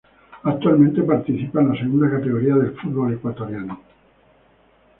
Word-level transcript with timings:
Actualmente 0.45 1.03
participa 1.03 1.61
en 1.61 1.69
la 1.75 1.79
Segunda 1.79 2.09
Categoría 2.09 2.55
del 2.55 2.75
fútbol 2.75 3.13
ecuatoriano. 3.13 3.79